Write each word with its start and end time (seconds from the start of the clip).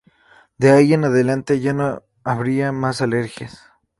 De 0.57 0.71
ahí 0.71 0.95
en 0.95 1.05
adelante 1.05 1.59
ya 1.59 1.73
no 1.73 2.01
habría 2.23 2.71
más 2.71 3.03
alegrías. 3.03 3.61